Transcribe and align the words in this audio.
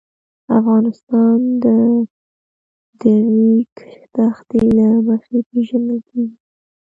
افغانستان 0.57 1.39
د 1.63 1.65
د 2.99 3.01
ریګ 3.33 3.75
دښتې 4.15 4.61
له 4.77 4.87
مخې 5.07 5.37
پېژندل 5.49 5.99
کېږي. 6.09 6.37